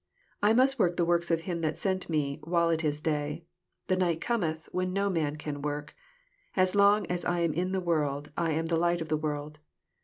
4 0.41 0.49
I 0.49 0.53
must 0.53 0.79
work 0.79 0.97
the 0.97 1.05
works 1.05 1.29
of 1.29 1.41
him 1.41 1.61
that 1.61 1.77
sent 1.77 2.09
me, 2.09 2.39
while 2.43 2.71
it 2.71 2.83
is 2.83 2.99
day: 2.99 3.45
the 3.85 3.95
night 3.95 4.19
Cometh, 4.19 4.67
when 4.71 4.93
no 4.93 5.11
man 5.11 5.35
can 5.35 5.61
work. 5.61 5.93
6 6.55 6.57
As 6.57 6.73
long 6.73 7.05
as 7.05 7.23
I 7.23 7.41
am 7.41 7.53
in 7.53 7.71
the 7.71 7.79
world, 7.79 8.31
I 8.35 8.49
am 8.49 8.65
the 8.65 8.77
light 8.79 9.01
of 9.01 9.09
the 9.09 9.17
world. 9.17 9.59